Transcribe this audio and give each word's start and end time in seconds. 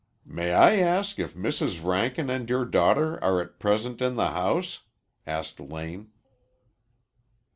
"May 0.25 0.51
I 0.51 0.77
ask 0.79 1.19
if 1.19 1.35
Mrs. 1.35 1.83
Rankin 1.85 2.27
and 2.31 2.49
your 2.49 2.65
daughter 2.65 3.23
are 3.23 3.39
at 3.39 3.59
present 3.59 4.01
in 4.01 4.15
the 4.15 4.31
house?" 4.31 4.79
asked 5.27 5.59
Lane. 5.59 6.09